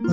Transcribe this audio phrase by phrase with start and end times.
[0.00, 0.12] 皆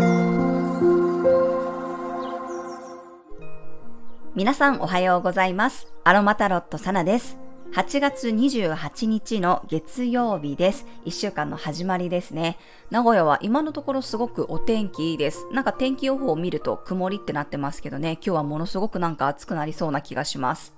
[4.55, 5.93] さんおはようございます。
[6.03, 7.37] アロマタロットサナです。
[7.75, 10.87] 8月28日の月曜日です。
[11.05, 12.57] 1週間の始まりですね。
[12.89, 15.45] 名古屋は今のところすごくお天気いいです。
[15.51, 20.75] なんか天気予報を見ると曇りってなってますけどね、今日はものすごくなんか暑くなりそうな気がします。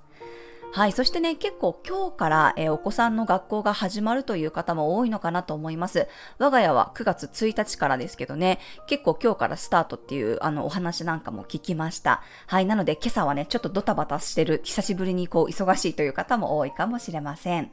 [0.70, 0.92] はい。
[0.92, 6.06] そしてね、結構今日から、えー、お子さんの学校が始まるという方も多いのかなと思います。
[6.38, 12.22] 我が家は9月1日からですけどね、結構今日からスタートっていうあのお話なんかも聞きました。
[12.46, 12.66] はい。
[12.66, 17.72] なので今朝はね、ちょっとドタバタしてる、久しぶりにこう忙しいという方も多いかもしれません。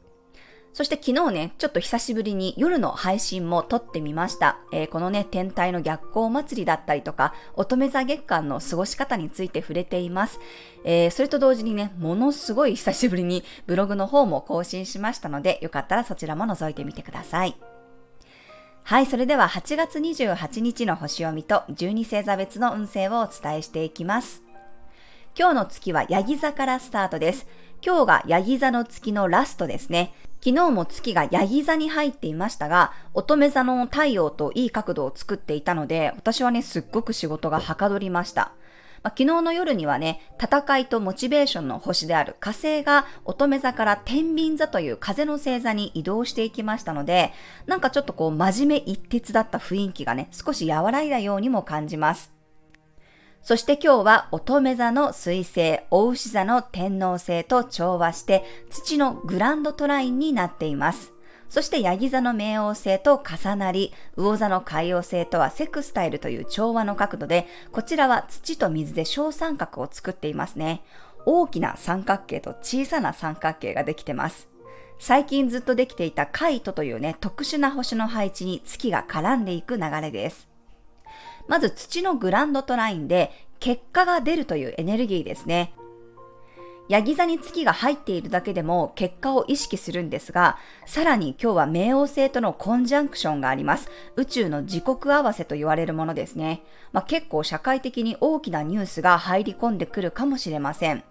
[0.76, 4.58] そして昨日ね、ちょっと久しぶりに夜の配信も撮ってみました。
[4.72, 10.38] えー、このね、天体の逆行祭りだったりとか、乙女座月間の過ごし方について触れています。
[10.84, 17.56] えー、それと同時にね、ものすごい久しぶりにブログの方も更新しましたので、よかったらそちらも覗いてみてください。
[18.82, 24.42] はい、それでは8月28日の星読みと12星座別の運勢をお伝えしていきます。
[25.38, 27.46] 今日の月はヤギ座からスタートです。
[27.82, 30.14] 今日がヤギ座の月のラストですね。
[30.46, 38.52] 昨日も月がヤギ座に入っていましたが、乙女座の太陽といい角度を作っていたので、私はね、すっごく仕事がはかどりました。
[39.02, 47.32] まあ、昨日の夜にはね、戦いとモチベーションの星である火星が乙女座から天秤座という風の星座に移動していきましたので、
[47.66, 52.35] なんかちょっとこう真面目一徹だった雰囲気がね、少し和らいだようにも感じます。
[53.46, 61.12] そして今日は乙女座の水星、大牛座の天皇星と調和して土のグランドトラインになっています。
[61.48, 70.82] そしてヤギ座の冥王星と重なり、魚座の海王星とはセクスタイルという調和の角度で、こちらは土と水で小三角を作っていますね。
[71.24, 74.48] 大きな三角形と小さな三角形ができてます。
[74.98, 80.55] 最近ずっとできていたカイトというね、特殊な星の配置に月が絡んでいく流れです。
[81.48, 83.30] まず土のグランドトラインで
[83.60, 85.72] 結果が出るというエネルギーですね。
[86.88, 90.56] ヤギ座に月が入っているだけでも結果を意識するんですが、
[90.86, 93.90] さらに今日は冥王星とのコンジャンクションがあります。
[94.14, 96.62] 宇宙の時刻合わせと言われるものですね。
[96.92, 101.02] まあ、結構社会的に大きなニュースが入り込んでくるかもしれません。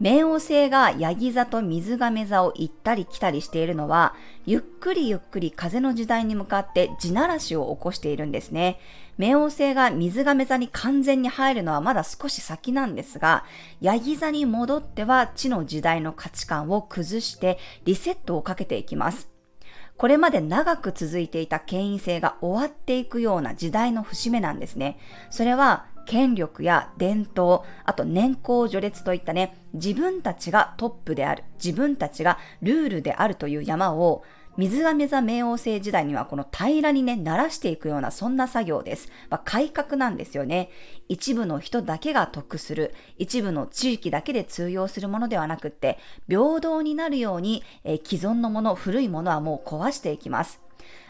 [0.00, 4.14] 冥王星がヤギ座と水亀座を行ったり来たりしているのは、
[4.44, 8.78] ゆっくりゆっくり風の時代に向かって地ならしを起こしているんですね。
[9.18, 13.44] 冥王星が水亀座に完全に入るのはまだ少し先なんですが、
[13.80, 19.30] ヤギ座に戻っては地の時代の価値観を崩してリセットをかけていきます。
[19.96, 24.98] これまで長く続いていた権威性が終わっていくような時代の節目なんですね。
[25.30, 34.22] それは権力や伝統、あと年功序列といったね、自分たちがトップである、自分たちがルールであるという山を、
[34.56, 39.10] 水亀座冥王星時代にはこの平らにね、鳴らしていくようなそんな作業です。
[39.28, 40.70] まあ、改革なんですよね。
[41.08, 50.65] 一部の人だけが得する、一部の地域だけで通用するものではなくって、平等になるように、えー、既存のもの、古いものはもう壊していきます。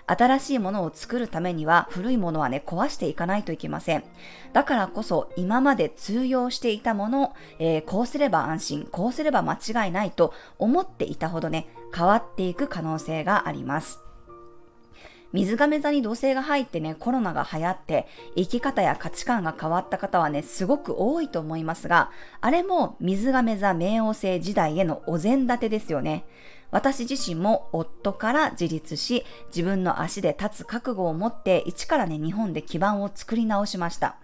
[0.06, 4.04] 新しいものを作るためには古いものはね、壊していかないといけません。
[4.52, 14.00] だからこそ今まで通用していたもの、えー、こうすれば安心、こうすれば間違いないと思っていたほどね、変わっていく可能性があります。
[15.32, 18.06] 水亀座に土星が入ってね、コロナが流行って、
[18.36, 26.24] 生き方や価値観が変わった方はね、すごく多いと思いますが、あれも水亀座冥王星時代へのお膳立てですよね。
[26.70, 34.16] 私自身も夫から自立し、自分の足で立つ覚悟を持って、一からね、日本で基盤を作り直しました。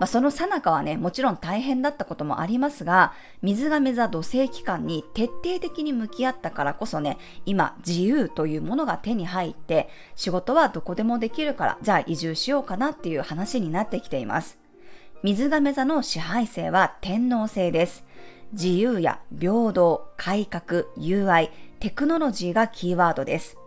[0.00, 3.12] まあ、その最中はね、もちろん大変だったこともありますが、
[3.42, 14.58] 水亀座土星期間に徹底的に向き合ったからこそね、今、自由というものが手に入って、仕事はどこでもできるから、じゃあ移住しようかなっていう話になってきています。
[15.22, 18.04] 水亀座の支配性は天皇星です。
[18.52, 21.50] 自由や平等、改革、友愛、
[21.84, 23.58] テクノロジーがキーワードです。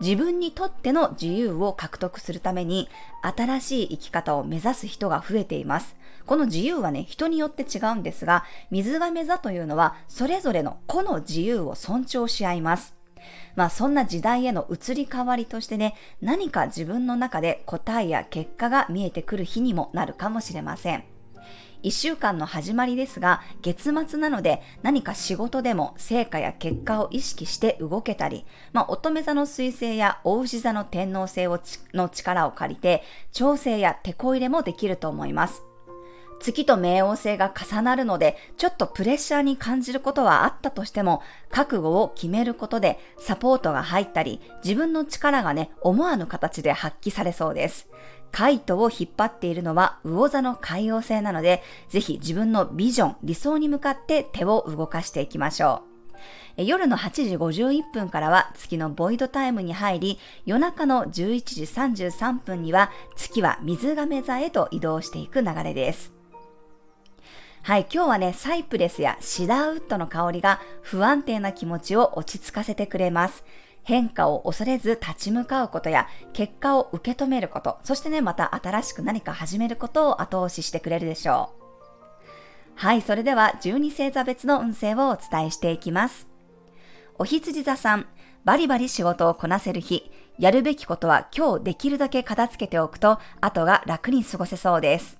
[0.00, 2.88] 自分にとっての自由を獲得するために
[3.20, 5.94] 新しい生き方を目指す人が増えています。
[6.24, 12.96] この自由はね、人によって違うんですが、水亀座というのはそれぞれの個の自由を尊重し合います。
[13.56, 21.04] まあそんな時代への移り変わりとしてね、何か自分の中で答えや結果が見えてくる日にもなるかもしれません。
[21.82, 31.60] 1週間の始まりですが、月末なので何か仕事でも成果や結果を意識して動けたり、まあ、乙女座の彗星や大牛座の天皇星を
[31.94, 35.69] の力を借りて、調整や手こ入れもできると思います。
[36.40, 47.88] 月と冥王星が重なるので、ちょっとプレッシャーに感じることはあったとしても、覚悟を決めることでサポートが入ったり、自分の力がね、思わぬ形で発揮されそうです。
[48.32, 55.82] カイトを引っ張っているのは魚座の海洋星なので、ぜひ自分のビジョン、理想に向かって手を動かしていきましょ
[56.56, 56.62] う。
[56.62, 66.19] 夜の8時51分からは月のボイドタイムに入り、夜中の11時33分には月は水亀座へと移動していく流れです。
[67.62, 73.44] はい、今日はね、サイプレスやシダーウッドの香りが不安定な気持ちを落ち着かせてくれます。
[73.82, 81.60] 変化を恐れず立ち向かうことや結果を受け止めること、そしてね、また新しく何か始めることを後押ししてくれるでしょう。
[82.76, 86.26] はい、それでは12星座別の運勢をお伝えしていきます。
[87.18, 88.06] お羊座さん、
[88.42, 95.18] バリバリ仕事をこなせる日、やるべきことは今日できるだけ片付けておくと、後が楽に過ごせそうです。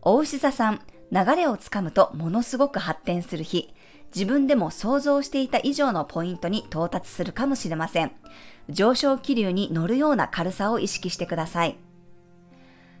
[0.00, 0.80] お牛座さん、
[1.12, 3.72] 流れをつかむとものすごく発展する日、
[4.14, 8.12] 自分でも想像していた以上のポイントに到達するかもしれません。
[8.68, 11.76] 上昇気流に乗るような軽さを意識してください。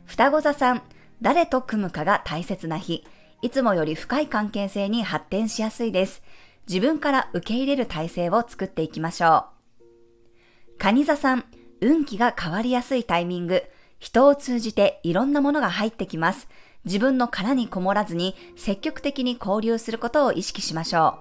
[0.06, 0.82] 双子座さん、
[1.22, 3.04] 誰と組むかが大切な日、
[3.42, 6.22] いつもより深い関係性に発展しやすいです。
[6.66, 9.46] 自分から受け入れる体制を作っていきましょ
[9.80, 10.74] う。
[10.78, 11.44] 蟹座さん、
[11.80, 13.62] 運気が変わりやすいタイミング、
[13.98, 16.48] 人を通じていろんなものが入ってきます。
[16.84, 21.18] 自分の殻にこもらずに積極的に交流することを意識しましょ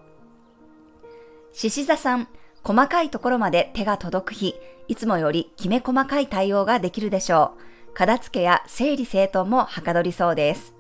[1.54, 1.56] う。
[1.56, 2.28] 獅子座さん、
[2.64, 4.56] 細かいところまで手が届く日、
[4.88, 7.54] いつもよりきめ細かい対応ができるでしょ
[7.92, 7.94] う。
[7.94, 10.74] 片付けや整理整頓もはかどりそうです。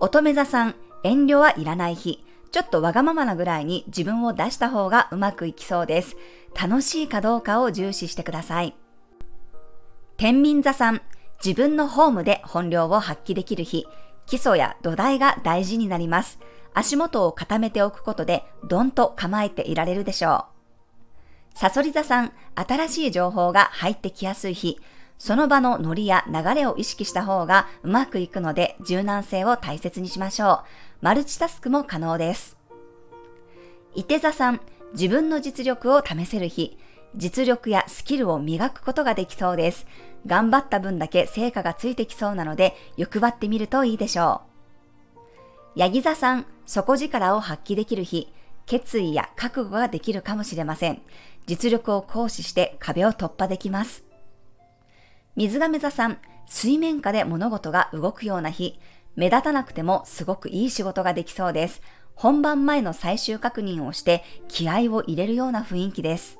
[0.00, 0.74] 乙女座さん、
[1.04, 6.16] 遠慮はいらない日、ちょっとわがままなぐらいに自分を出した方がうまくいきそうです。
[6.54, 8.74] 楽しいかどうかを重視してください。
[10.16, 11.02] 天秤座さん、
[11.44, 13.86] 自分のホームで本領を発揮できる日、
[14.26, 16.38] 基礎や土台が大事になります。
[16.74, 20.46] 足元を固めておくことで、どんと構えていられるでしょ
[21.54, 21.58] う。
[21.58, 24.78] サソリ座さん、新しい情報が入ってきやすい日、
[25.18, 30.64] その場のノリや流れを意識した方がうまくいくので柔軟性を大切にしましょう。
[31.00, 32.58] マルチタスクも可能です。
[33.94, 34.60] 伊手座さん、
[34.92, 36.76] 自分の実力を試せる日、
[37.14, 39.86] 実力やスキルを磨くことができそうです。
[40.26, 44.42] 頑張った分だけ成果がついてきそうなので、欲張ってみるといいでしょ
[45.76, 45.80] う。
[45.80, 48.32] ヤギ座さん、底力を発揮できる日、
[48.66, 51.00] 決意や覚悟ができるかもしれません。
[51.46, 54.04] 実力を行使して壁を突破できます。
[55.36, 58.80] 水亀座さん、水面下で物事が動くような日、
[59.14, 61.82] 目立たなくてもすごくいい仕事ができそうです。
[62.14, 66.38] 本番前の最終確認をして気合を入れるような雰囲気です。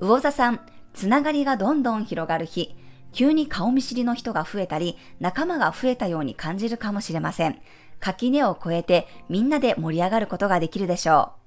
[0.00, 0.60] 魚座さん、
[0.94, 2.76] つながりがどんどん広がる日、
[3.12, 7.60] 急に顔見知りの人が増えたり、仲間が増えたように感じるかもしれません。
[7.98, 11.46] 垣根を越えてみんなで盛り上がることができるでしょう。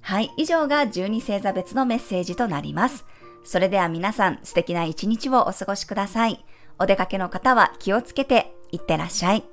[0.00, 3.04] はい、以上が12星座別のメッセージとなります。
[3.44, 6.44] それでは皆さん素敵な一日をお過ごしください。
[6.78, 9.51] お出かけの方は気をつけていってらっしゃい。